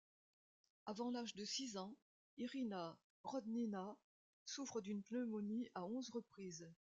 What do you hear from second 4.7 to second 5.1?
d'une